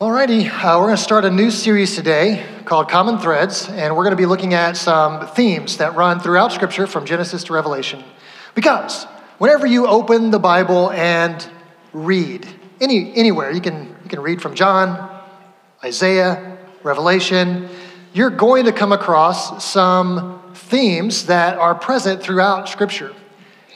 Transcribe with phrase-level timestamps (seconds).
[0.00, 4.04] Alrighty, uh, we're going to start a new series today called Common Threads, and we're
[4.04, 8.04] going to be looking at some themes that run throughout Scripture from Genesis to Revelation.
[8.54, 9.06] Because
[9.38, 11.44] whenever you open the Bible and
[11.92, 12.46] read
[12.80, 15.20] any, anywhere, you can, you can read from John,
[15.82, 17.68] Isaiah, Revelation,
[18.12, 23.12] you're going to come across some themes that are present throughout Scripture.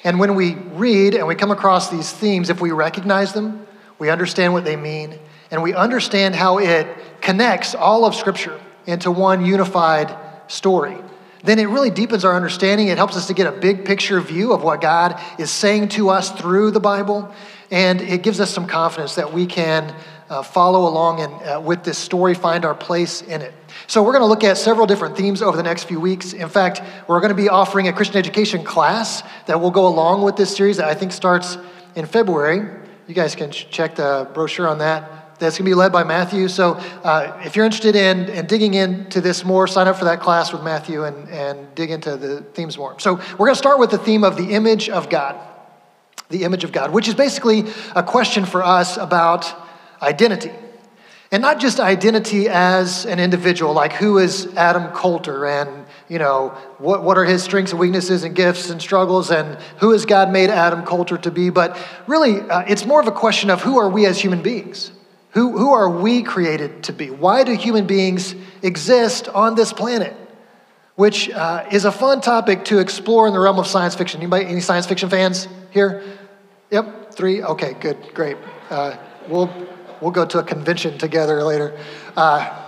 [0.05, 3.67] And when we read and we come across these themes, if we recognize them,
[3.99, 5.19] we understand what they mean
[5.53, 6.89] and we understand how it
[7.21, 10.17] connects all of Scripture into one unified
[10.51, 10.97] story,
[11.45, 12.89] then it really deepens our understanding.
[12.89, 16.09] It helps us to get a big picture view of what God is saying to
[16.09, 17.33] us through the Bible,
[17.71, 19.95] and it gives us some confidence that we can
[20.31, 23.53] uh, follow along and uh, with this story find our place in it.
[23.87, 26.33] So we're going to look at several different themes over the next few weeks.
[26.33, 30.23] In fact, we're going to be offering a Christian education class that will go along
[30.23, 31.59] with this series that I think starts
[31.95, 32.67] in February.
[33.07, 36.49] You guys can check the brochure on that that's going to be led by Matthew.
[36.49, 36.75] So
[37.05, 40.53] uh, if you're interested in, in digging into this more, sign up for that class
[40.53, 42.99] with Matthew and, and dig into the themes more.
[43.01, 45.37] So we're going to start with the theme of the image of God.
[46.31, 49.53] The image of God, which is basically a question for us about
[50.01, 50.51] identity.
[51.31, 56.51] And not just identity as an individual, like who is Adam Coulter and, you know,
[56.79, 60.31] what, what are his strengths and weaknesses and gifts and struggles and who has God
[60.31, 61.77] made Adam Coulter to be, but
[62.07, 64.93] really uh, it's more of a question of who are we as human beings?
[65.33, 67.11] Who, who are we created to be?
[67.11, 70.15] Why do human beings exist on this planet?
[70.95, 74.21] Which uh, is a fun topic to explore in the realm of science fiction.
[74.21, 76.03] Anybody, any science fiction fans here?
[76.71, 77.43] Yep, three?
[77.43, 78.37] Okay, good, great.
[78.69, 79.51] Uh, we'll,
[80.03, 81.79] we'll go to a convention together later.
[82.15, 82.62] Uh,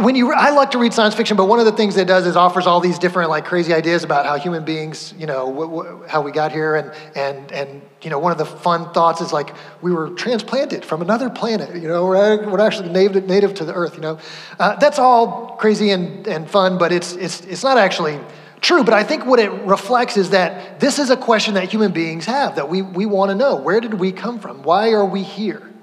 [0.00, 2.26] when you i like to read science fiction but one of the things it does
[2.26, 6.04] is offers all these different like crazy ideas about how human beings you know wh-
[6.04, 6.74] wh- how we got here.
[6.76, 10.84] And and and you know one of the fun thoughts is like we were transplanted
[10.84, 14.18] from another planet you know we're, we're actually native, native to the earth you know.
[14.58, 18.18] Uh, that's all crazy and, and fun but it's it's it's not actually
[18.60, 18.84] true.
[18.84, 22.24] But i think what it reflects is that this is a question that human beings
[22.26, 23.56] have that we we want to know.
[23.56, 24.62] Where did we come from?
[24.62, 25.73] Why are we here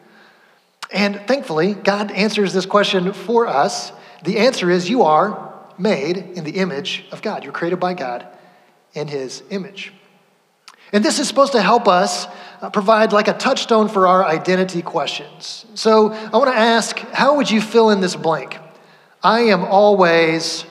[0.91, 3.91] and thankfully, God answers this question for us.
[4.23, 7.43] The answer is you are made in the image of God.
[7.43, 8.27] You're created by God
[8.93, 9.93] in His image.
[10.93, 12.27] And this is supposed to help us
[12.61, 15.65] uh, provide like a touchstone for our identity questions.
[15.75, 18.57] So I want to ask how would you fill in this blank?
[19.23, 20.65] I am always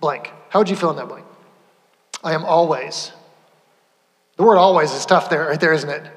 [0.00, 0.32] blank.
[0.48, 1.26] How would you fill in that blank?
[2.24, 3.12] I am always.
[4.36, 6.10] The word always is tough there, right there, isn't it?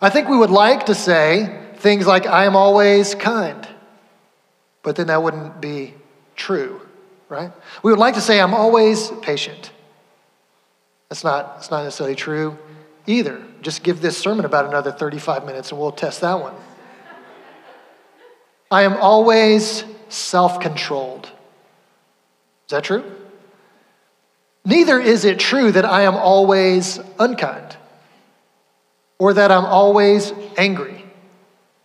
[0.00, 3.66] I think we would like to say, things like, I am always kind.
[4.82, 5.94] But then that wouldn't be
[6.36, 6.80] true,
[7.28, 7.52] right?
[7.82, 9.72] We would like to say, I'm always patient.
[11.08, 12.58] That's not, that's not necessarily true
[13.06, 13.42] either.
[13.62, 16.54] Just give this sermon about another 35 minutes and we'll test that one.
[18.70, 21.24] I am always self controlled.
[21.24, 23.04] Is that true?
[24.64, 27.76] Neither is it true that I am always unkind
[29.18, 30.97] or that I'm always angry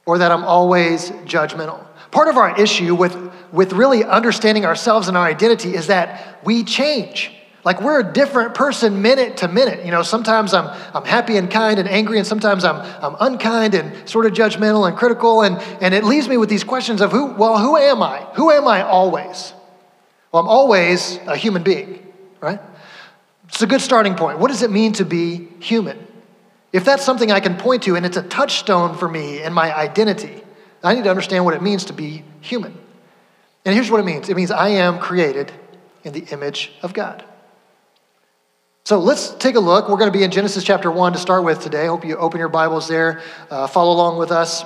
[0.05, 1.85] or that I'm always judgmental.
[2.11, 3.17] Part of our issue with,
[3.51, 7.31] with really understanding ourselves and our identity is that we change.
[7.63, 9.85] Like we're a different person minute to minute.
[9.85, 13.73] You know, sometimes I'm, I'm happy and kind and angry, and sometimes I'm, I'm unkind
[13.73, 15.43] and sort of judgmental and critical.
[15.43, 18.19] And, and it leaves me with these questions of who, well, who am I?
[18.35, 19.53] Who am I always?
[20.31, 22.05] Well, I'm always a human being,
[22.41, 22.59] right?
[23.47, 24.39] It's a good starting point.
[24.39, 26.05] What does it mean to be human?
[26.73, 29.73] If that's something I can point to and it's a touchstone for me and my
[29.73, 30.43] identity,
[30.83, 32.77] I need to understand what it means to be human.
[33.63, 35.51] And here's what it means it means I am created
[36.03, 37.23] in the image of God.
[38.85, 39.87] So let's take a look.
[39.87, 41.83] We're going to be in Genesis chapter 1 to start with today.
[41.83, 44.65] I hope you open your Bibles there, uh, follow along with us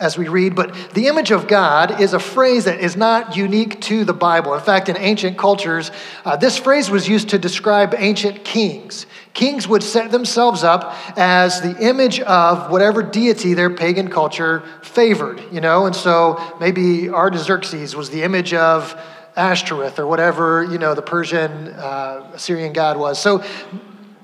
[0.00, 0.56] as we read.
[0.56, 4.54] But the image of God is a phrase that is not unique to the Bible.
[4.54, 5.92] In fact, in ancient cultures,
[6.24, 9.06] uh, this phrase was used to describe ancient kings.
[9.34, 15.40] Kings would set themselves up as the image of whatever deity their pagan culture favored,
[15.52, 15.86] you know?
[15.86, 19.00] And so maybe Artaxerxes was the image of
[19.36, 23.20] Ashtoreth or whatever, you know, the Persian, uh, Assyrian god was.
[23.20, 23.44] So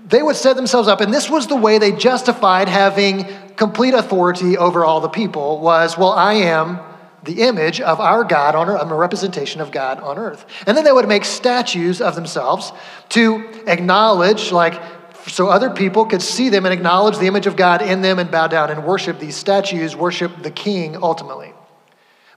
[0.09, 3.27] they would set themselves up, and this was the way they justified having
[3.57, 6.79] complete authority over all the people was, well, I am
[7.25, 8.81] the image of our God on earth.
[8.81, 10.47] I'm a representation of God on earth.
[10.67, 12.73] And then they would make statues of themselves
[13.11, 14.81] to acknowledge, like,
[15.27, 18.31] so other people could see them and acknowledge the image of God in them and
[18.31, 21.53] bow down and worship these statues, worship the king ultimately.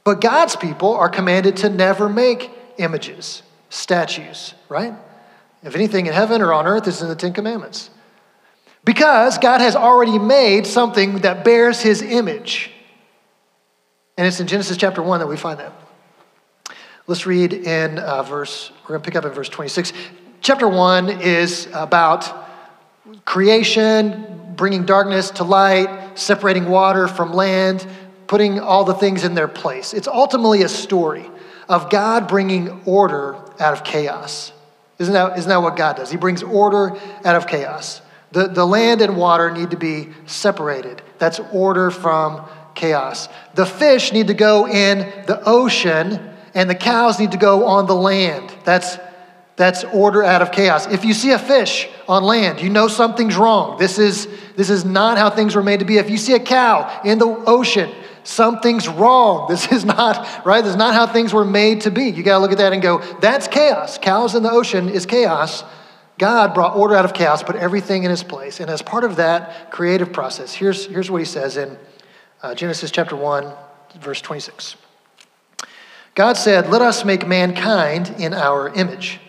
[0.04, 4.94] But God's people are commanded to never make images, statues, right?
[5.62, 7.92] If anything in heaven or on earth is in the Ten Commandments.
[8.85, 12.71] Because God has already made something that bears his image.
[14.17, 15.73] And it's in Genesis chapter 1 that we find that.
[17.07, 19.93] Let's read in uh, verse, we're going to pick up in verse 26.
[20.41, 22.47] Chapter 1 is about
[23.25, 27.85] creation, bringing darkness to light, separating water from land,
[28.27, 29.93] putting all the things in their place.
[29.93, 31.29] It's ultimately a story
[31.67, 34.51] of God bringing order out of chaos.
[34.99, 36.11] Isn't that, isn't that what God does?
[36.11, 36.95] He brings order
[37.25, 38.01] out of chaos.
[38.31, 41.01] The, the land and water need to be separated.
[41.17, 43.27] That's order from chaos.
[43.55, 46.19] The fish need to go in the ocean,
[46.53, 48.53] and the cows need to go on the land.
[48.63, 48.97] That's,
[49.55, 50.87] that's order out of chaos.
[50.87, 53.77] If you see a fish on land, you know something's wrong.
[53.79, 55.97] This is, this is not how things were made to be.
[55.97, 57.91] If you see a cow in the ocean,
[58.23, 59.47] something's wrong.
[59.49, 60.63] This is not, right?
[60.63, 62.05] This is not how things were made to be.
[62.05, 63.97] You got to look at that and go, that's chaos.
[63.97, 65.63] Cows in the ocean is chaos.
[66.19, 68.60] God brought order out of chaos, put everything in its place.
[68.60, 71.77] And as part of that creative process, here's, here's what he says in
[72.44, 73.51] uh, Genesis chapter 1,
[74.01, 74.75] verse 26.
[76.16, 79.21] God said, Let us make mankind in our image,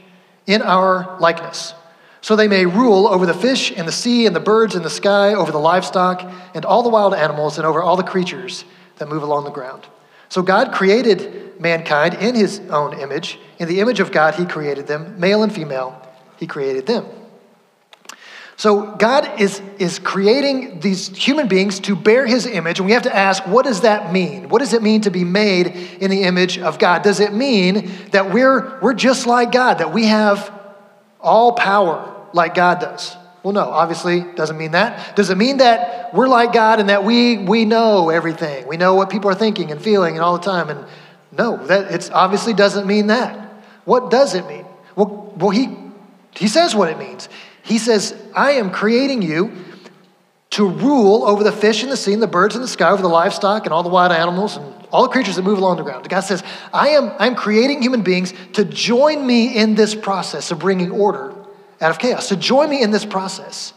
[0.47, 1.75] in our likeness,
[2.23, 4.91] so they may rule over the fish and the sea and the birds in the
[4.91, 8.65] sky, over the livestock and all the wild animals, and over all the creatures
[8.97, 9.87] that move along the ground.
[10.29, 13.39] So God created mankind in his own image.
[13.59, 16.00] In the image of God, he created them, male and female,
[16.41, 17.07] he created them.
[18.57, 23.05] So God is, is creating these human beings to bear his image, and we have
[23.05, 24.51] to ask, what does that mean?
[24.51, 27.03] What does it mean to be made in the image of God?
[27.03, 30.53] Does it mean that we're, we're just like God, that we have
[31.21, 33.17] all power like God does?
[33.43, 35.17] Well, no, obviously doesn't mean that.
[35.17, 38.67] Does it mean that we're like God and that we, we know everything?
[38.67, 40.69] We know what people are thinking and feeling and all the time?
[40.69, 40.85] And
[41.33, 43.39] no, that it obviously doesn't mean that.
[43.87, 44.67] What does it mean?
[44.97, 45.79] Well, well he,
[46.35, 47.29] he says what it means.
[47.63, 49.53] He says, I am creating you
[50.51, 53.03] to rule over the fish in the sea and the birds in the sky, over
[53.03, 55.83] the livestock and all the wild animals and all the creatures that move along the
[55.83, 56.09] ground.
[56.09, 56.43] God says,
[56.73, 61.33] I am I'm creating human beings to join me in this process of bringing order
[61.81, 63.73] out of chaos, to join me in this process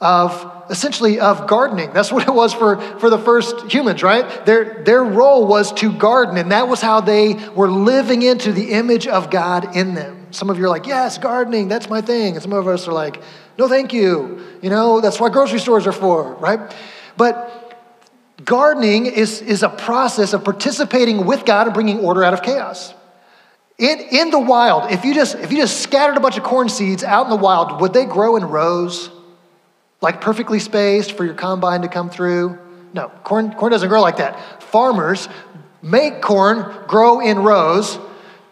[0.00, 1.92] of essentially of gardening.
[1.92, 4.44] That's what it was for, for the first humans, right?
[4.44, 8.72] Their, their role was to garden, and that was how they were living into the
[8.72, 10.26] image of God in them.
[10.32, 12.34] Some of you are like, yes, gardening, that's my thing.
[12.34, 13.22] And some of us are like,
[13.58, 14.44] no, thank you.
[14.60, 16.74] You know, that's what grocery stores are for, right?
[17.16, 17.80] But
[18.44, 22.92] gardening is, is a process of participating with God and bringing order out of chaos.
[23.78, 26.68] In, in the wild, if you, just, if you just scattered a bunch of corn
[26.68, 29.10] seeds out in the wild, would they grow in rows?
[30.00, 32.58] Like perfectly spaced for your combine to come through?
[32.92, 34.62] No, corn, corn doesn't grow like that.
[34.62, 35.28] Farmers
[35.82, 37.98] make corn grow in rows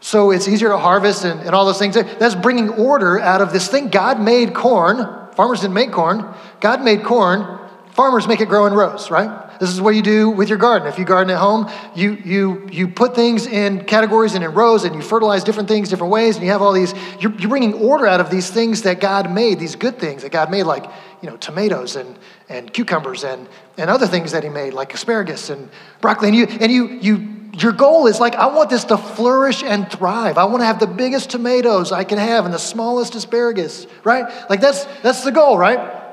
[0.05, 1.95] so it's easier to harvest and, and all those things.
[1.95, 3.89] That's bringing order out of this thing.
[3.89, 4.99] God made corn.
[5.35, 6.27] Farmers didn't make corn.
[6.61, 7.59] God made corn.
[7.95, 9.59] Farmers make it grow in rows, right?
[9.61, 10.89] This is what you do with your garden.
[10.89, 14.83] If you garden at home, you, you, you put things in categories and in rows
[14.83, 17.73] and you fertilize different things different ways and you have all these, you're, you're bringing
[17.75, 20.85] order out of these things that God made, these good things that God made, like,
[21.23, 22.19] you know, tomatoes and,
[22.49, 23.49] and cucumbers and,
[23.79, 25.71] and other things that he made, like asparagus and
[26.01, 26.31] broccoli.
[26.31, 29.89] And you, and you, you your goal is like, I want this to flourish and
[29.89, 30.37] thrive.
[30.37, 34.25] I want to have the biggest tomatoes I can have and the smallest asparagus, right?
[34.51, 36.04] Like that's that's the goal, right?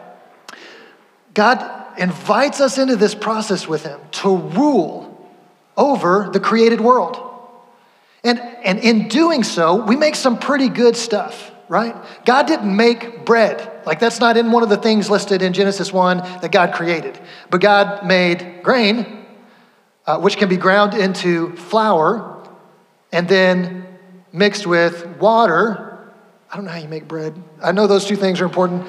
[1.33, 5.07] God invites us into this process with him to rule
[5.77, 7.27] over the created world.
[8.23, 11.95] And, and in doing so, we make some pretty good stuff, right?
[12.25, 13.67] God didn't make bread.
[13.85, 17.19] Like, that's not in one of the things listed in Genesis 1 that God created.
[17.49, 19.25] But God made grain,
[20.05, 22.47] uh, which can be ground into flour
[23.11, 23.87] and then
[24.31, 26.07] mixed with water.
[26.51, 27.41] I don't know how you make bread.
[27.63, 28.87] I know those two things are important.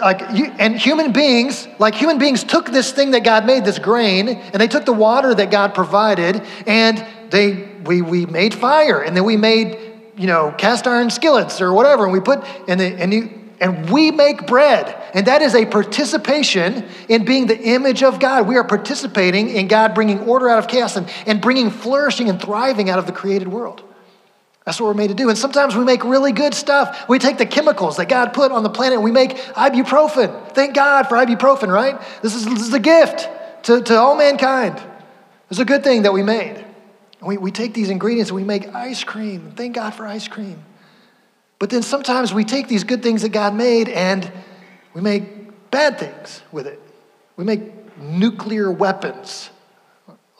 [0.00, 3.78] Like you, and human beings, like human beings took this thing that God made, this
[3.78, 9.02] grain, and they took the water that God provided, and they we we made fire,
[9.02, 9.78] and then we made
[10.16, 13.90] you know cast iron skillets or whatever, and we put and the, and you and
[13.90, 14.96] we make bread.
[15.12, 18.48] And that is a participation in being the image of God.
[18.48, 22.40] We are participating in God bringing order out of chaos and, and bringing flourishing and
[22.40, 23.82] thriving out of the created world.
[24.64, 25.28] That's what we're made to do.
[25.30, 27.08] And sometimes we make really good stuff.
[27.08, 30.52] We take the chemicals that God put on the planet and we make ibuprofen.
[30.52, 32.00] Thank God for ibuprofen, right?
[32.22, 33.28] This is, this is a gift
[33.64, 34.80] to, to all mankind.
[35.50, 36.64] It's a good thing that we made.
[37.22, 39.52] we, we take these ingredients and we make ice cream.
[39.56, 40.62] Thank God for ice cream.
[41.58, 44.30] But then sometimes we take these good things that God made and
[44.94, 46.80] we make bad things with it.
[47.36, 49.50] We make nuclear weapons,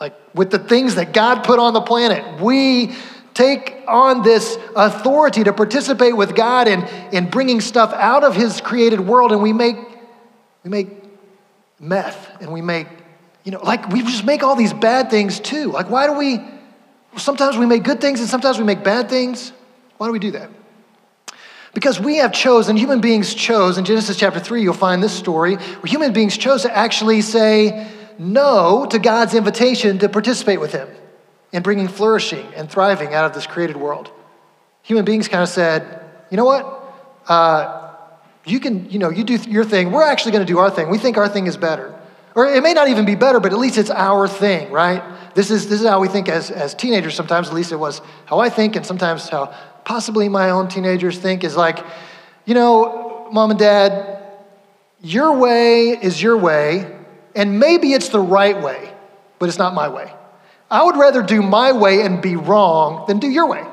[0.01, 2.41] like with the things that God put on the planet.
[2.41, 2.95] We
[3.41, 6.83] take on this authority to participate with God in,
[7.13, 9.77] in bringing stuff out of His created world, and we make,
[10.63, 10.89] we make
[11.79, 12.87] meth and we make
[13.45, 15.73] you know, like we just make all these bad things too.
[15.73, 16.41] Like, why do we,
[17.17, 19.53] sometimes we make good things and sometimes we make bad things?
[19.97, 20.51] Why do we do that?
[21.73, 25.55] Because we have chosen, human beings chose, in Genesis chapter 3, you'll find this story,
[25.55, 30.89] where human beings chose to actually say no to God's invitation to participate with Him
[31.53, 34.11] in bringing flourishing and thriving out of this created world.
[34.83, 36.63] Human beings kind of said, you know what?
[37.27, 37.91] Uh,
[38.45, 39.93] you can, you know, you do your thing.
[39.93, 40.89] We're actually going to do our thing.
[40.89, 41.95] We think our thing is better.
[42.35, 45.03] Or it may not even be better, but at least it's our thing, right?
[45.35, 48.01] This is, this is how we think as, as teenagers sometimes, at least it was
[48.27, 49.55] how I think, and sometimes how
[49.85, 51.85] possibly my own teenagers think is like,
[52.45, 54.23] you know, mom and dad,
[55.03, 56.97] your way is your way,
[57.35, 58.93] and maybe it's the right way,
[59.39, 60.13] but it's not my way.
[60.71, 63.65] I would rather do my way and be wrong than do your way.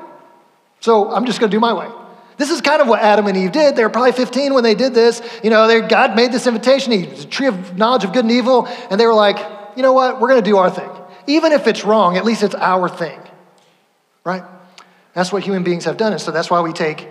[0.80, 1.88] So I'm just going to do my way.
[2.36, 3.76] This is kind of what Adam and Eve did.
[3.76, 5.20] They were probably 15 when they did this.
[5.42, 6.92] You know, they, God made this invitation.
[6.92, 8.66] He a tree of knowledge of good and evil.
[8.90, 9.38] And they were like,
[9.76, 10.20] you know what?
[10.20, 10.90] We're going to do our thing.
[11.26, 13.20] Even if it's wrong, at least it's our thing.
[14.24, 14.44] Right?
[15.14, 16.12] That's what human beings have done.
[16.12, 17.08] And so that's why we take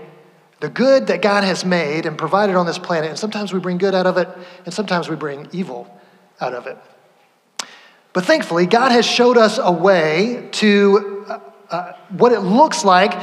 [0.60, 3.78] the good that God has made and provided on this planet, and sometimes we bring
[3.78, 4.28] good out of it,
[4.66, 5.88] and sometimes we bring evil
[6.42, 6.78] out of it.
[8.18, 13.14] But thankfully, God has showed us a way to uh, uh, what it looks like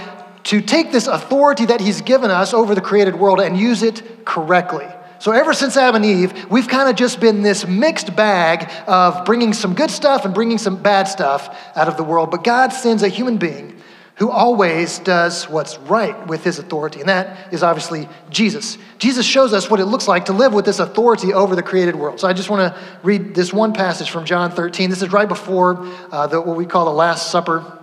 [0.44, 4.24] to take this authority that He's given us over the created world and use it
[4.24, 4.86] correctly.
[5.18, 9.24] So, ever since Adam and Eve, we've kind of just been this mixed bag of
[9.24, 12.30] bringing some good stuff and bringing some bad stuff out of the world.
[12.30, 13.73] But God sends a human being
[14.16, 18.78] who always does what's right with his authority, and that is obviously Jesus.
[18.98, 21.96] Jesus shows us what it looks like to live with this authority over the created
[21.96, 22.20] world.
[22.20, 24.88] So, I just want to read this one passage from John 13.
[24.88, 27.80] This is right before uh, the, what we call the Last Supper.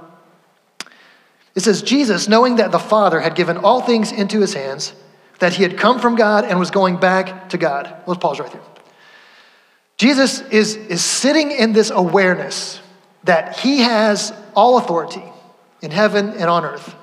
[1.53, 4.93] It says, Jesus, knowing that the Father had given all things into his hands,
[5.39, 7.93] that he had come from God and was going back to God.
[8.07, 8.61] Let's pause right there.
[9.97, 12.79] Jesus is, is sitting in this awareness
[13.25, 15.21] that he has all authority
[15.81, 16.95] in heaven and on earth.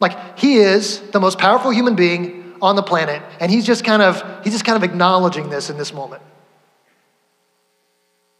[0.00, 4.02] Like he is the most powerful human being on the planet, and he's just kind
[4.02, 6.22] of he's just kind of acknowledging this in this moment.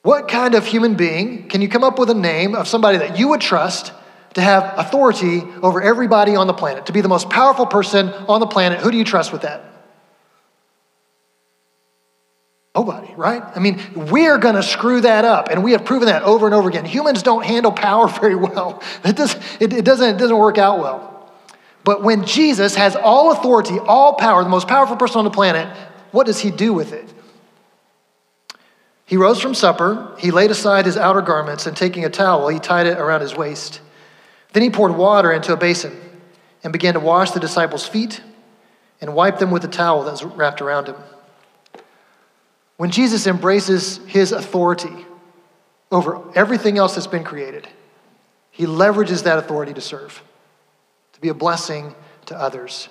[0.03, 3.19] What kind of human being can you come up with a name of somebody that
[3.19, 3.93] you would trust
[4.35, 8.41] to have authority over everybody on the planet, to be the most powerful person on
[8.41, 8.81] the planet.
[8.81, 9.72] Who do you trust with that?
[12.75, 13.43] Nobody, right?
[13.55, 16.55] I mean, we're going to screw that up, and we have proven that over and
[16.55, 16.87] over again.
[16.87, 18.83] Humans don't handle power very well.
[19.05, 21.31] It, does, it, it, doesn't, it doesn't work out well.
[21.85, 25.69] But when Jesus has all authority, all power, the most powerful person on the planet,
[26.13, 27.13] what does he do with it?
[29.05, 32.59] He rose from supper, he laid aside his outer garments, and taking a towel, he
[32.59, 33.81] tied it around his waist.
[34.53, 35.99] Then he poured water into a basin
[36.65, 38.23] and began to wash the disciples' feet
[39.01, 40.97] and wipe them with the towel that was wrapped around him.
[42.77, 45.07] When Jesus embraces his authority
[45.91, 47.69] over everything else that's been created,
[48.51, 50.23] he leverages that authority to serve,
[51.13, 51.95] to be a blessing
[52.27, 52.89] to others.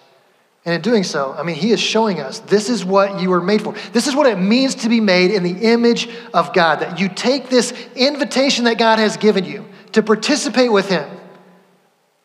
[0.63, 3.41] And in doing so, I mean, he is showing us this is what you were
[3.41, 3.73] made for.
[3.93, 6.81] This is what it means to be made in the image of God.
[6.81, 11.09] That you take this invitation that God has given you to participate with him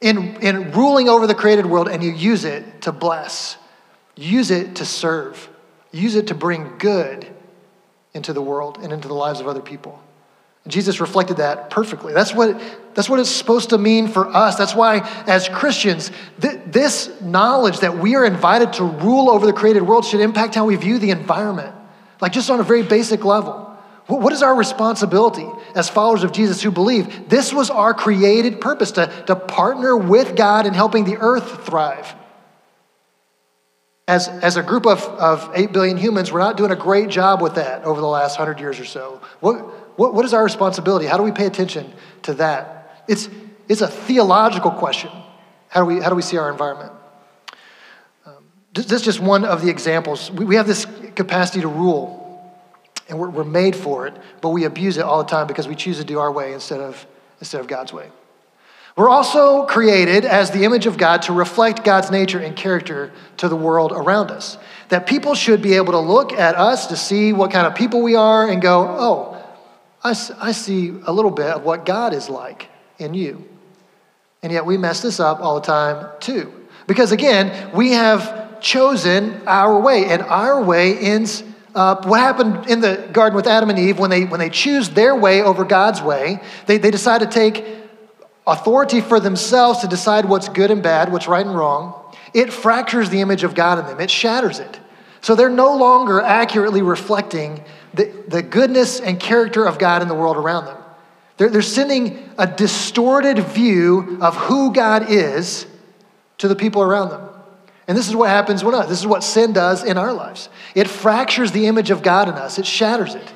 [0.02, 3.56] in, in ruling over the created world and you use it to bless,
[4.14, 5.48] use it to serve,
[5.90, 7.26] use it to bring good
[8.16, 10.02] into the world and into the lives of other people.
[10.66, 12.12] Jesus reflected that perfectly.
[12.12, 12.61] That's what,
[12.94, 14.56] that's what it's supposed to mean for us.
[14.56, 19.52] That's why, as Christians, th- this knowledge that we are invited to rule over the
[19.52, 21.73] created world should impact how we view the environment,
[22.20, 23.62] like just on a very basic level.
[24.06, 28.92] What is our responsibility as followers of Jesus who believe this was our created purpose
[28.92, 32.14] to, to partner with God in helping the earth thrive?
[34.08, 37.42] As, as a group of, of 8 billion humans, we're not doing a great job
[37.42, 39.20] with that over the last 100 years or so.
[39.40, 39.56] What,
[39.98, 41.06] what, what is our responsibility?
[41.06, 43.04] How do we pay attention to that?
[43.08, 43.28] It's,
[43.68, 45.10] it's a theological question.
[45.68, 46.92] How do we, how do we see our environment?
[48.25, 48.44] Um,
[48.75, 50.30] this is just one of the examples.
[50.30, 50.86] We, we have this
[51.16, 52.22] capacity to rule
[53.08, 55.75] and we're, we're made for it, but we abuse it all the time because we
[55.75, 57.06] choose to do our way instead of,
[57.40, 58.08] instead of God's way.
[58.96, 63.48] We're also created as the image of God to reflect God's nature and character to
[63.48, 64.56] the world around us.
[64.88, 68.02] That people should be able to look at us to see what kind of people
[68.02, 69.44] we are and go, oh,
[70.02, 70.10] I,
[70.40, 73.46] I see a little bit of what God is like in you.
[74.42, 76.50] And yet we mess this up all the time too.
[76.86, 81.42] Because again, we have chosen our way, and our way ends
[81.74, 84.88] uh, what happened in the garden with Adam and Eve when they, when they choose
[84.88, 87.62] their way over God's way, they, they decide to take
[88.46, 91.94] authority for themselves to decide what's good and bad, what's right and wrong.
[92.32, 94.80] It fractures the image of God in them, it shatters it.
[95.20, 100.14] So they're no longer accurately reflecting the, the goodness and character of God in the
[100.14, 100.76] world around them.
[101.36, 105.66] They're, they're sending a distorted view of who God is
[106.38, 107.28] to the people around them.
[107.88, 108.88] And this is what happens when us.
[108.88, 110.48] This is what sin does in our lives.
[110.74, 113.32] It fractures the image of God in us, it shatters it.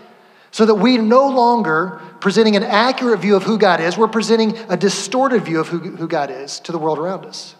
[0.53, 4.57] So that we no longer presenting an accurate view of who God is, we're presenting
[4.69, 7.55] a distorted view of who, who God is to the world around us.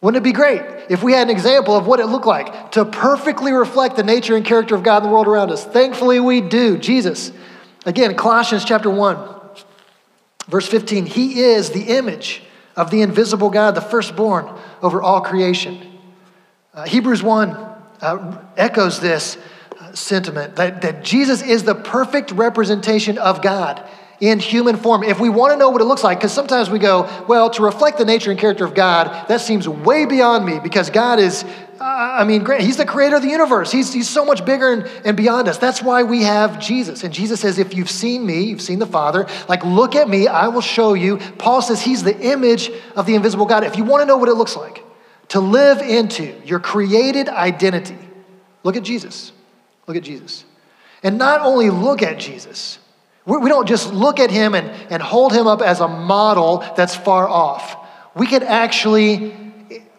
[0.00, 2.84] Wouldn't it be great if we had an example of what it looked like to
[2.84, 5.64] perfectly reflect the nature and character of God in the world around us?
[5.64, 6.76] Thankfully, we do.
[6.76, 7.30] Jesus.
[7.86, 9.18] Again, Colossians chapter 1,
[10.48, 11.06] verse 15.
[11.06, 12.42] He is the image
[12.74, 14.48] of the invisible God, the firstborn
[14.82, 15.98] over all creation.
[16.74, 17.50] Uh, Hebrews 1
[18.00, 19.38] uh, echoes this
[19.94, 23.88] sentiment that, that Jesus is the perfect representation of God
[24.22, 25.02] in human form.
[25.02, 27.62] If we want to know what it looks like, because sometimes we go, well, to
[27.62, 31.42] reflect the nature and character of God, that seems way beyond me because God is,
[31.80, 33.72] uh, I mean, He's the creator of the universe.
[33.72, 35.58] He's, he's so much bigger and, and beyond us.
[35.58, 37.02] That's why we have Jesus.
[37.02, 40.28] And Jesus says, if you've seen me, you've seen the Father, like, look at me,
[40.28, 41.16] I will show you.
[41.38, 43.64] Paul says He's the image of the invisible God.
[43.64, 44.84] If you want to know what it looks like
[45.30, 47.98] to live into your created identity,
[48.62, 49.32] look at Jesus.
[49.86, 50.44] Look at Jesus.
[51.02, 52.78] And not only look at Jesus,
[53.26, 56.94] we don't just look at him and, and hold him up as a model that's
[56.94, 57.76] far off.
[58.14, 59.34] We can actually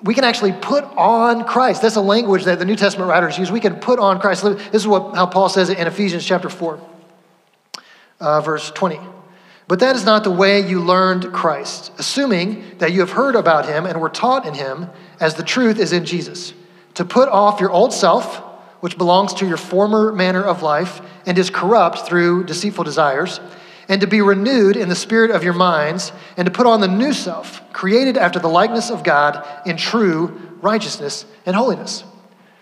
[0.03, 1.81] we can actually put on Christ.
[1.81, 3.51] That's a language that the New Testament writers use.
[3.51, 4.43] We can put on Christ.
[4.43, 6.79] This is what, how Paul says it in Ephesians chapter 4,
[8.19, 8.99] uh, verse 20.
[9.69, 13.65] But that is not the way you learned Christ, assuming that you have heard about
[13.65, 14.89] him and were taught in him,
[15.21, 16.53] as the truth is in Jesus,
[16.95, 18.43] to put off your old self,
[18.83, 23.39] which belongs to your former manner of life and is corrupt through deceitful desires,
[23.87, 26.87] and to be renewed in the spirit of your minds, and to put on the
[26.89, 32.03] new self, created after the likeness of God in true righteousness and holiness.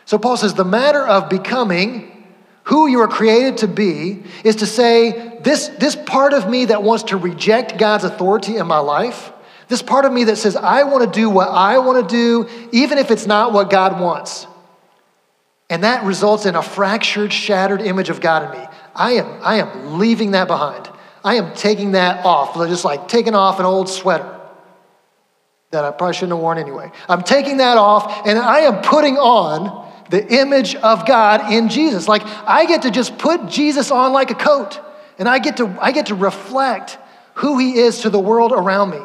[0.06, 2.28] So Paul says the matter of becoming
[2.66, 6.84] who you are created to be is to say, this, this part of me that
[6.84, 9.34] wants to reject God's authority in my life,
[9.70, 12.68] this part of me that says, I want to do what I want to do,
[12.72, 14.46] even if it's not what God wants.
[15.72, 18.68] And that results in a fractured, shattered image of God in me.
[18.94, 20.90] I am, I am leaving that behind.
[21.24, 24.38] I am taking that off, just like taking off an old sweater
[25.72, 26.92] that I probably shouldn't have worn anyway.
[27.08, 32.06] I'm taking that off and I am putting on the image of God in Jesus.
[32.06, 34.78] Like I get to just put Jesus on like a coat
[35.18, 36.98] and I get to, I get to reflect
[37.36, 39.00] who he is to the world around me.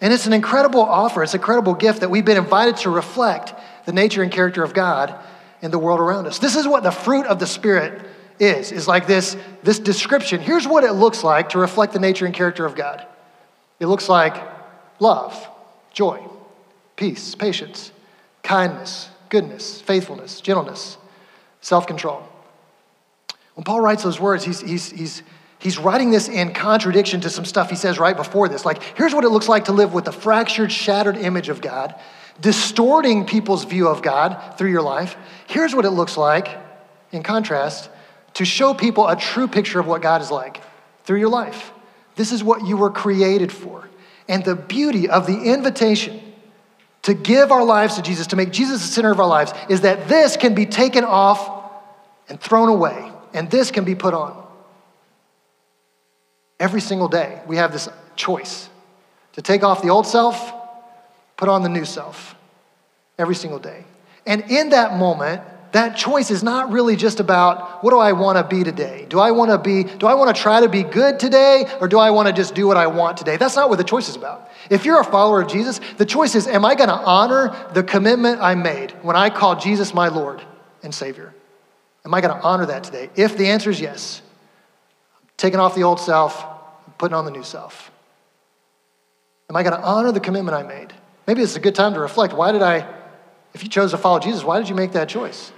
[0.00, 3.52] And it's an incredible offer, it's an incredible gift that we've been invited to reflect
[3.84, 5.14] the nature and character of God
[5.62, 6.38] in the world around us.
[6.38, 8.06] This is what the fruit of the Spirit
[8.38, 10.40] is, is like this, this description.
[10.40, 13.06] Here's what it looks like to reflect the nature and character of God.
[13.78, 14.36] It looks like
[14.98, 15.48] love,
[15.92, 16.20] joy,
[16.96, 17.92] peace, patience,
[18.42, 20.96] kindness, goodness, faithfulness, gentleness,
[21.60, 22.22] self control.
[23.54, 25.22] When Paul writes those words, he's, he's, he's,
[25.58, 28.64] he's writing this in contradiction to some stuff he says right before this.
[28.64, 31.94] Like, here's what it looks like to live with the fractured, shattered image of God
[32.40, 35.16] distorting people's view of God through your life.
[35.46, 36.48] Here's what it looks like,
[37.12, 37.90] in contrast,
[38.34, 40.60] to show people a true picture of what God is like
[41.04, 41.72] through your life.
[42.16, 43.88] This is what you were created for.
[44.28, 46.20] And the beauty of the invitation
[47.02, 49.80] to give our lives to Jesus, to make Jesus the center of our lives, is
[49.82, 51.58] that this can be taken off
[52.28, 54.36] and thrown away, and this can be put on.
[56.60, 58.68] Every single day, we have this choice
[59.32, 60.59] to take off the old self
[61.40, 62.36] put on the new self
[63.18, 63.82] every single day.
[64.26, 65.40] And in that moment,
[65.72, 69.06] that choice is not really just about what do I want to be today?
[69.08, 71.88] Do I want to be do I want to try to be good today or
[71.88, 73.38] do I want to just do what I want today?
[73.38, 74.50] That's not what the choice is about.
[74.68, 77.84] If you're a follower of Jesus, the choice is am I going to honor the
[77.84, 80.42] commitment I made when I called Jesus my Lord
[80.82, 81.32] and Savior?
[82.04, 83.08] Am I going to honor that today?
[83.16, 84.20] If the answer is yes,
[85.22, 86.44] I'm taking off the old self,
[86.98, 87.90] putting on the new self.
[89.48, 90.92] Am I going to honor the commitment I made?
[91.30, 92.34] Maybe it's a good time to reflect.
[92.34, 92.84] Why did I,
[93.54, 95.52] if you chose to follow Jesus, why did you make that choice?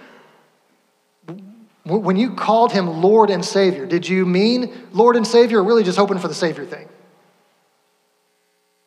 [1.85, 5.83] When you called him Lord and Savior, did you mean Lord and Savior or really
[5.83, 6.91] just hoping for the Savior thing?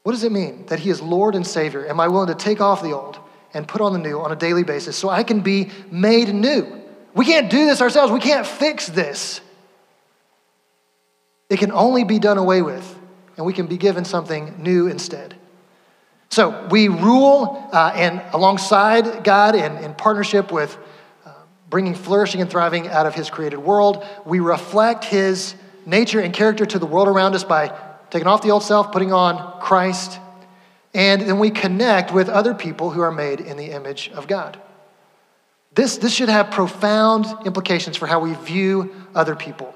[0.03, 1.87] What does it mean that he is Lord and Savior?
[1.87, 3.17] Am I willing to take off the old
[3.55, 6.83] and put on the new on a daily basis so I can be made new?
[7.15, 8.13] We can't do this ourselves.
[8.13, 9.41] We can't fix this.
[11.49, 12.95] It can only be done away with,
[13.37, 15.35] and we can be given something new instead.
[16.29, 20.77] So we rule uh, and alongside God and in partnership with
[21.25, 21.31] uh,
[21.69, 24.05] bringing flourishing and thriving out of His created world.
[24.25, 27.77] We reflect His nature and character to the world around us by
[28.09, 30.19] taking off the old self, putting on Christ,
[30.93, 34.59] and then we connect with other people who are made in the image of God.
[35.73, 39.75] This, this should have profound implications for how we view other people.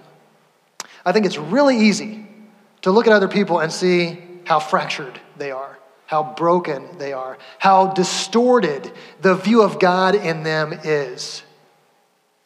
[1.05, 2.25] I think it's really easy
[2.83, 5.77] to look at other people and see how fractured they are,
[6.09, 8.91] how broken they are, how distorted
[9.21, 11.43] the view of God in them is.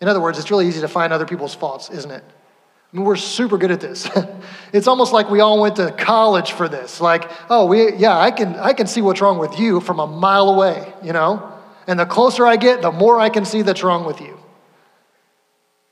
[0.02, 2.26] In other words, it's really easy to find other people's faults, isn't it?
[2.26, 4.10] I mean, we're super good at this.
[4.74, 7.00] it's almost like we all went to college for this.
[7.00, 10.08] Like, oh, we, yeah, I can, I can see what's wrong with you from a
[10.08, 11.50] mile away, you know?
[11.88, 14.38] And the closer I get, the more I can see that's wrong with you.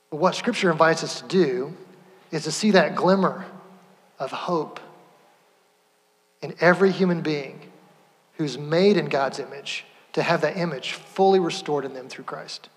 [0.10, 1.77] But what Scripture invites us to do
[2.31, 3.45] is to see that glimmer
[4.19, 4.81] of hope
[6.41, 7.71] in every human being
[8.38, 12.69] who's made in God's image, to have that image fully restored in them through Christ.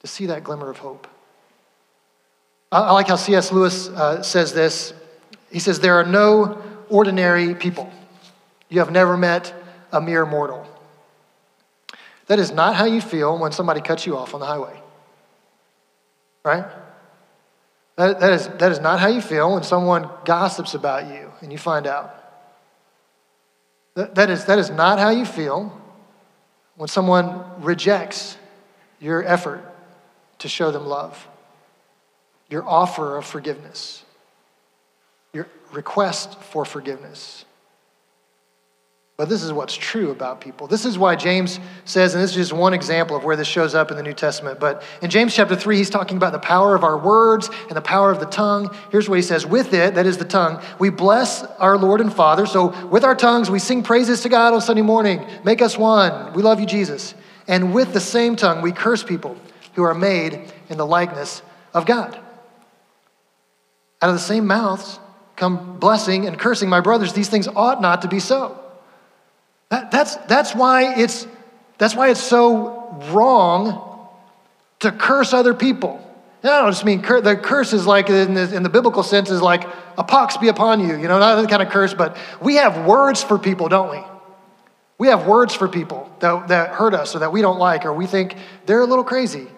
[0.00, 1.06] To see that glimmer of hope.
[2.70, 3.50] I like how C.S.
[3.50, 4.92] Lewis uh, says this.
[5.50, 7.90] He says, There are no ordinary people.
[8.68, 9.54] You have never met
[9.92, 10.66] a mere mortal.
[12.26, 14.78] That is not how you feel when somebody cuts you off on the highway.
[16.44, 16.64] Right?
[17.96, 21.50] That, that, is, that is not how you feel when someone gossips about you and
[21.50, 22.17] you find out.
[23.98, 25.76] That, that, is, that is not how you feel
[26.76, 28.38] when someone rejects
[29.00, 29.60] your effort
[30.38, 31.26] to show them love,
[32.48, 34.04] your offer of forgiveness,
[35.32, 37.44] your request for forgiveness.
[39.18, 40.68] But this is what's true about people.
[40.68, 43.74] This is why James says, and this is just one example of where this shows
[43.74, 44.60] up in the New Testament.
[44.60, 47.82] But in James chapter 3, he's talking about the power of our words and the
[47.82, 48.72] power of the tongue.
[48.92, 52.14] Here's what he says With it, that is the tongue, we bless our Lord and
[52.14, 52.46] Father.
[52.46, 55.26] So with our tongues, we sing praises to God on Sunday morning.
[55.42, 56.32] Make us one.
[56.32, 57.12] We love you, Jesus.
[57.48, 59.36] And with the same tongue, we curse people
[59.74, 61.42] who are made in the likeness
[61.74, 62.14] of God.
[64.00, 65.00] Out of the same mouths
[65.34, 66.68] come blessing and cursing.
[66.68, 68.66] My brothers, these things ought not to be so.
[69.70, 71.26] That, that's, that's, why it's,
[71.76, 74.08] that's why it's so wrong
[74.80, 76.04] to curse other people.
[76.42, 79.02] And I don't just mean cur- the curse is like, in the, in the biblical
[79.02, 79.64] sense, is like
[79.96, 82.86] a pox be upon you, you know, not that kind of curse, but we have
[82.86, 84.02] words for people, don't we?
[84.98, 87.92] We have words for people that, that hurt us or that we don't like or
[87.92, 89.48] we think they're a little crazy.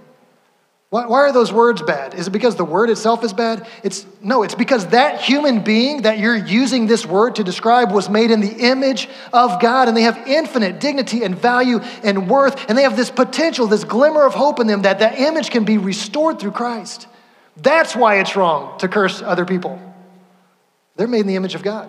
[0.91, 2.15] Why, why are those words bad?
[2.15, 3.69] Is it because the word itself is bad?
[3.85, 8.11] It's no, it's because that human being that you're using this word to describe was
[8.11, 12.69] made in the image of God and they have infinite dignity and value and worth
[12.69, 15.65] and they have this potential, this glimmer of hope in them that that image can
[15.65, 17.07] be restored through Christ.
[17.57, 19.81] That's why it's wrong to curse other people.
[20.97, 21.89] They're made in the image of God.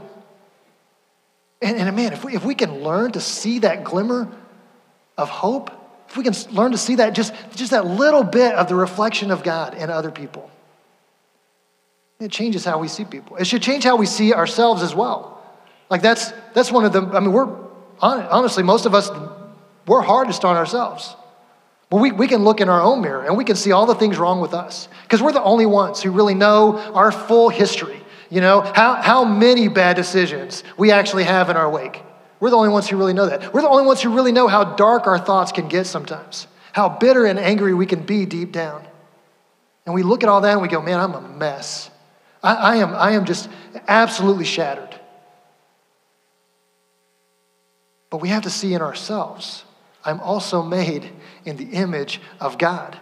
[1.59, 4.31] And, and man, if we, if we can learn to see that glimmer
[5.17, 5.71] of hope,
[6.11, 9.31] if we can learn to see that, just, just that little bit of the reflection
[9.31, 10.51] of God in other people,
[12.19, 13.37] it changes how we see people.
[13.37, 15.41] It should change how we see ourselves as well.
[15.89, 17.47] Like that's, that's one of the, I mean, we're,
[18.01, 19.09] honestly, most of us,
[19.87, 21.15] we're hardest on ourselves.
[21.89, 23.95] Well, we, we can look in our own mirror and we can see all the
[23.95, 28.01] things wrong with us because we're the only ones who really know our full history.
[28.29, 32.03] You know, how, how many bad decisions we actually have in our wake.
[32.41, 33.53] We're the only ones who really know that.
[33.53, 36.89] We're the only ones who really know how dark our thoughts can get sometimes, how
[36.89, 38.83] bitter and angry we can be deep down.
[39.85, 41.91] And we look at all that and we go, man, I'm a mess.
[42.43, 43.47] I, I am, I am just
[43.87, 44.99] absolutely shattered.
[48.09, 49.63] But we have to see in ourselves,
[50.03, 51.11] I'm also made
[51.45, 52.99] in the image of God.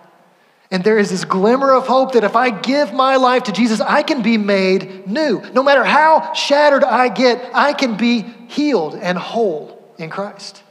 [0.71, 3.81] And there is this glimmer of hope that if I give my life to Jesus,
[3.81, 5.41] I can be made new.
[5.53, 10.63] No matter how shattered I get, I can be healed and whole in Christ.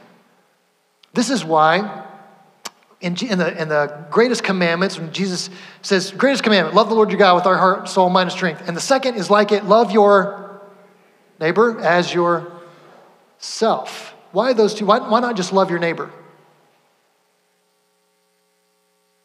[1.13, 2.05] This is why
[3.01, 5.49] in, in, the, in the greatest commandments, when Jesus
[5.81, 8.67] says, greatest commandment, love the Lord your God with our heart, soul, mind, and strength.
[8.67, 10.61] And the second is like it, love your
[11.39, 12.53] neighbor as yourself.
[14.31, 14.85] Why those two?
[14.85, 16.11] Why, why not just love your neighbor?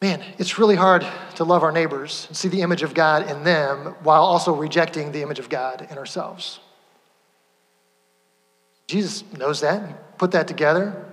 [0.05, 3.43] Man, it's really hard to love our neighbors and see the image of God in
[3.43, 6.61] them while also rejecting the image of God in ourselves.
[8.87, 11.07] Jesus knows that and put that together,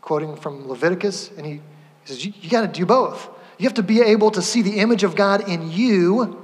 [0.00, 1.60] quoting from Leviticus, and he, he
[2.06, 3.28] says, You, you got to do both.
[3.58, 6.42] You have to be able to see the image of God in you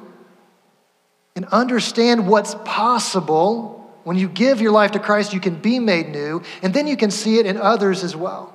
[1.34, 3.90] and understand what's possible.
[4.04, 6.98] When you give your life to Christ, you can be made new, and then you
[6.98, 8.54] can see it in others as well.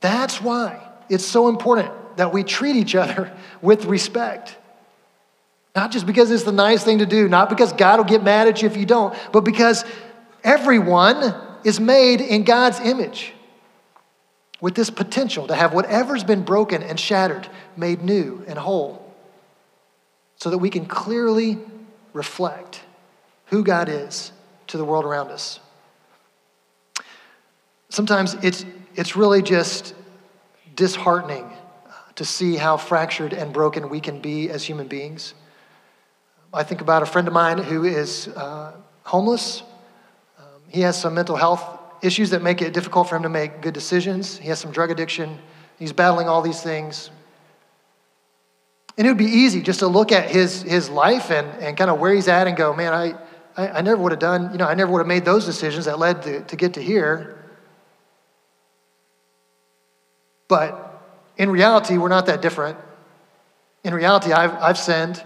[0.00, 3.30] That's why it's so important that we treat each other
[3.62, 4.56] with respect.
[5.76, 8.48] Not just because it's the nice thing to do, not because God will get mad
[8.48, 9.84] at you if you don't, but because
[10.42, 13.32] everyone is made in God's image
[14.60, 19.14] with this potential to have whatever's been broken and shattered made new and whole
[20.36, 21.58] so that we can clearly
[22.12, 22.80] reflect
[23.46, 24.32] who God is
[24.68, 25.60] to the world around us.
[27.88, 29.94] Sometimes it's, it's really just
[30.82, 31.48] disheartening
[32.16, 35.32] to see how fractured and broken we can be as human beings.
[36.52, 38.72] I think about a friend of mine who is uh,
[39.04, 39.62] homeless.
[40.40, 41.62] Um, he has some mental health
[42.02, 44.38] issues that make it difficult for him to make good decisions.
[44.38, 45.38] He has some drug addiction.
[45.78, 47.12] He's battling all these things.
[48.98, 51.90] And it would be easy just to look at his, his life and, and kind
[51.92, 53.14] of where he's at and go, man, I,
[53.56, 55.84] I, I never would have done, you know, I never would have made those decisions
[55.84, 57.41] that led to, to get to here.
[60.52, 61.02] But
[61.38, 62.76] in reality, we're not that different.
[63.84, 65.24] In reality, I've, I've sinned,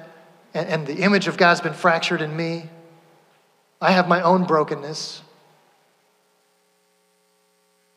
[0.55, 2.71] and, and the image of God's been fractured in me.
[3.81, 5.23] I have my own brokenness.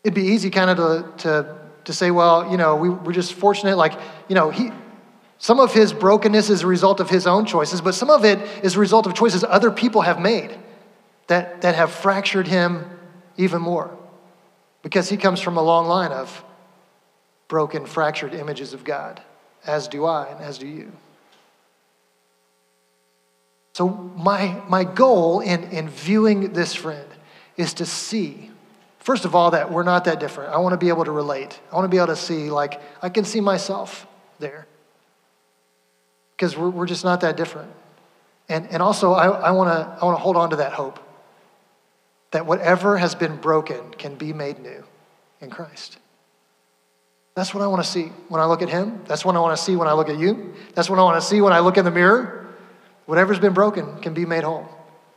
[0.04, 3.36] It'd be easy kind of to, to, to say, well, you know, we, we're just
[3.36, 3.78] fortunate.
[3.78, 3.94] Like,
[4.28, 4.72] you know, he,
[5.38, 8.40] some of his brokenness is a result of his own choices, but some of it
[8.64, 10.58] is a result of choices other people have made
[11.28, 12.90] that, that have fractured him
[13.38, 13.96] even more
[14.82, 16.44] because he comes from a long line of
[17.50, 19.22] broken, fractured images of God,
[19.66, 20.94] as do I and as do you.
[23.74, 27.08] So, my, my goal in, in viewing this friend
[27.58, 28.52] is to see,
[29.00, 30.54] first of all, that we're not that different.
[30.54, 31.60] I want to be able to relate.
[31.72, 34.08] I want to be able to see, like, I can see myself
[34.40, 34.66] there
[36.36, 37.72] because we're, we're just not that different.
[38.48, 41.00] And, and also, I, I want to I wanna hold on to that hope
[42.32, 44.84] that whatever has been broken can be made new
[45.42, 45.98] in Christ.
[47.36, 49.02] That's what I want to see when I look at Him.
[49.08, 50.54] That's what I want to see when I look at you.
[50.76, 52.48] That's what I want to see when I look in the mirror.
[53.06, 54.68] Whatever's been broken can be made whole.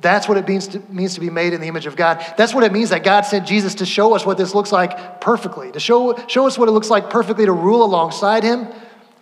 [0.01, 2.25] That's what it means to, means to be made in the image of God.
[2.37, 5.21] That's what it means that God sent Jesus to show us what this looks like
[5.21, 8.67] perfectly, to show, show us what it looks like perfectly to rule alongside Him,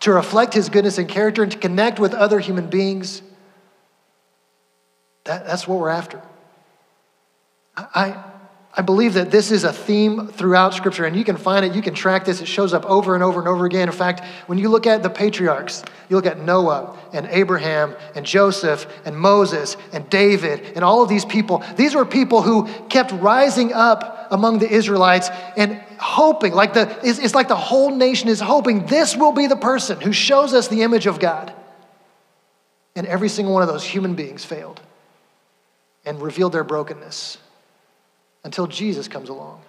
[0.00, 3.22] to reflect his goodness and character, and to connect with other human beings.
[5.24, 6.20] That, that's what we're after.
[7.76, 8.16] I,
[8.72, 11.82] I believe that this is a theme throughout Scripture, and you can find it, you
[11.82, 12.40] can track this.
[12.40, 13.88] It shows up over and over and over again.
[13.88, 18.24] In fact, when you look at the patriarchs, you look at Noah and Abraham and
[18.24, 23.10] Joseph and Moses and David and all of these people, these were people who kept
[23.10, 28.28] rising up among the Israelites and hoping, like the, it's, it's like the whole nation
[28.28, 31.52] is hoping this will be the person who shows us the image of God.
[32.94, 34.80] And every single one of those human beings failed
[36.04, 37.38] and revealed their brokenness
[38.44, 39.62] until Jesus comes along.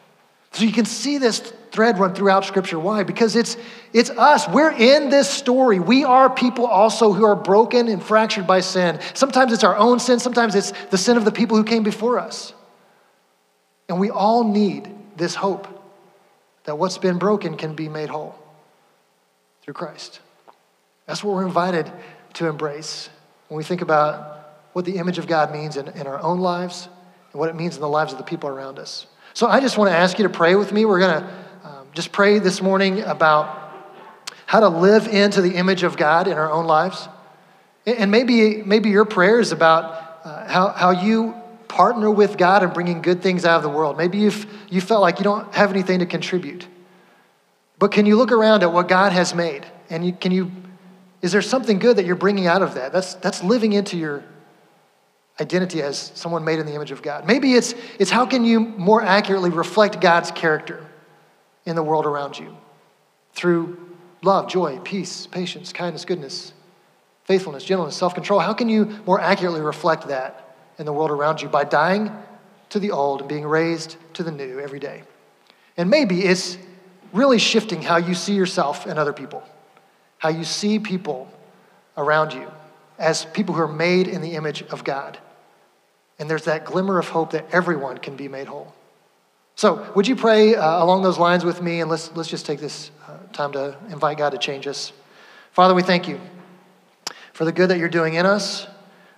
[0.53, 1.39] So you can see this
[1.71, 2.77] thread run throughout Scripture.
[2.77, 3.03] Why?
[3.03, 3.55] Because it's,
[3.93, 4.47] it's us.
[4.49, 5.79] We're in this story.
[5.79, 8.99] We are people also who are broken and fractured by sin.
[9.13, 12.19] Sometimes it's our own sin, sometimes it's the sin of the people who came before
[12.19, 12.53] us.
[13.87, 15.67] And we all need this hope
[16.65, 18.35] that what's been broken can be made whole
[19.63, 20.19] through Christ.
[21.05, 21.91] That's what we're invited
[22.33, 23.09] to embrace
[23.47, 24.39] when we think about
[24.73, 26.87] what the image of God means in, in our own lives
[27.31, 29.07] and what it means in the lives of the people around us.
[29.33, 30.85] So I just want to ask you to pray with me.
[30.85, 31.29] We're going to
[31.63, 33.59] um, just pray this morning about
[34.45, 37.07] how to live into the image of God in our own lives.
[37.85, 41.33] And maybe, maybe your prayer is about uh, how, how you
[41.67, 43.97] partner with God in bringing good things out of the world.
[43.97, 46.67] Maybe you've, you felt like you don't have anything to contribute.
[47.79, 49.65] But can you look around at what God has made?
[49.89, 50.51] And you, can you,
[51.21, 52.91] is there something good that you're bringing out of that?
[52.91, 54.23] That's, that's living into your
[55.41, 57.25] identity as someone made in the image of God.
[57.25, 60.85] Maybe it's, it's how can you more accurately reflect God's character
[61.65, 62.55] in the world around you
[63.33, 63.77] through
[64.21, 66.53] love, joy, peace, patience, kindness, goodness,
[67.25, 68.39] faithfulness, gentleness, self control.
[68.39, 72.11] How can you more accurately reflect that in the world around you by dying
[72.69, 75.03] to the old and being raised to the new every day?
[75.75, 76.57] And maybe it's
[77.13, 79.43] really shifting how you see yourself and other people,
[80.19, 81.31] how you see people
[81.97, 82.49] around you
[82.99, 85.17] as people who are made in the image of God.
[86.21, 88.75] And there's that glimmer of hope that everyone can be made whole.
[89.55, 91.81] So, would you pray uh, along those lines with me?
[91.81, 94.93] And let's, let's just take this uh, time to invite God to change us.
[95.51, 96.21] Father, we thank you
[97.33, 98.67] for the good that you're doing in us,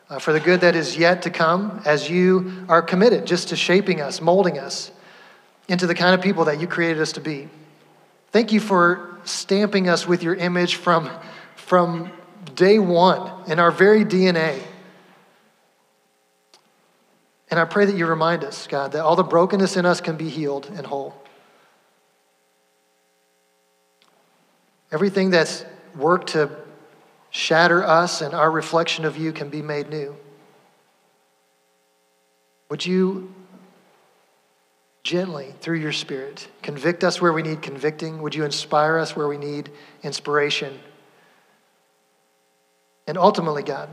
[0.09, 3.57] uh, for the good that is yet to come, as you are committed just to
[3.57, 4.89] shaping us, molding us
[5.67, 7.49] into the kind of people that you created us to be.
[8.31, 11.09] Thank you for stamping us with your image from,
[11.57, 12.13] from
[12.55, 14.63] day one in our very DNA.
[17.53, 20.17] And I pray that you remind us, God, that all the brokenness in us can
[20.17, 21.13] be healed and whole.
[24.91, 25.63] Everything that's
[25.95, 26.49] worked to
[27.29, 30.15] shatter us and our reflection of you can be made new.
[32.69, 33.31] Would you
[35.03, 38.23] gently, through your Spirit, convict us where we need convicting?
[38.23, 39.69] Would you inspire us where we need
[40.01, 40.79] inspiration?
[43.05, 43.89] And ultimately, God,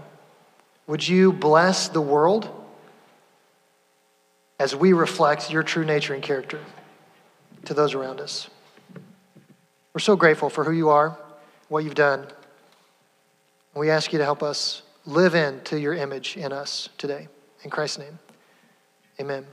[0.87, 2.49] would you bless the world?
[4.61, 6.61] As we reflect your true nature and character
[7.65, 8.51] to those around us.
[9.95, 11.19] We're so grateful for who you are,
[11.69, 12.27] what you've done.
[13.75, 17.29] We ask you to help us live into your image in us today.
[17.65, 18.19] In Christ's name,
[19.19, 19.47] amen.